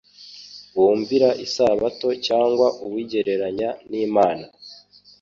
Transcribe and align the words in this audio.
wumvira 0.77 1.29
isabato 1.45 2.07
cyangwa 2.27 2.67
uwigereranya 2.85 3.69
n'Imana. 3.89 4.45